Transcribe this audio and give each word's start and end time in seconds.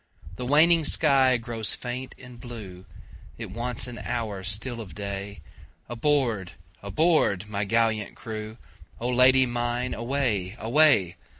The 0.37 0.47
waning 0.47 0.83
sky 0.83 1.37
grows 1.37 1.75
faint 1.75 2.15
and 2.17 2.39
blue, 2.39 2.85
It 3.37 3.51
wants 3.51 3.85
an 3.85 3.99
hour 3.99 4.43
still 4.43 4.81
of 4.81 4.95
day, 4.95 5.41
Aboard! 5.87 6.53
aboard! 6.81 7.47
my 7.47 7.65
gallant 7.65 8.15
crew,O 8.15 9.09
Lady 9.09 9.45
mine 9.45 9.93
away! 9.93 10.55
away! 10.57 11.17